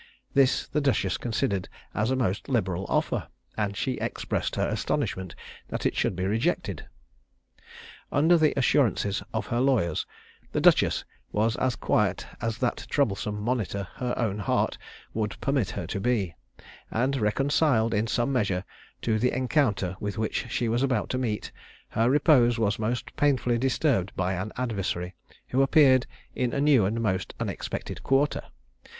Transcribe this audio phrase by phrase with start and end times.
[0.33, 5.35] This the duchess considered as a most liberal offer; and she expressed her astonishment
[5.67, 6.87] that it should be rejected.
[8.11, 10.07] Under the assurances of her lawyers,
[10.53, 14.75] the duchess was as quiet as that troublesome monitor, her own heart,
[15.13, 16.33] would permit her to be;
[16.89, 18.63] and reconciled in some measure
[19.03, 21.51] to the encounter with which she was about to meet,
[21.89, 25.13] her repose was most painfully disturbed by an adversary,
[25.49, 28.41] who appeared in a new and most unexpected quarter.